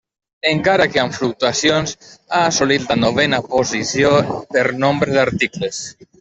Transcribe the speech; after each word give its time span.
Encara 0.51 0.85
que 0.93 1.01
amb 1.01 1.17
fluctuacions, 1.17 1.93
ha 2.31 2.39
assolit 2.47 2.89
la 2.93 2.99
novena 3.03 3.41
posició 3.53 4.13
per 4.57 4.67
nombre 4.87 5.21
d'articles. 5.21 5.87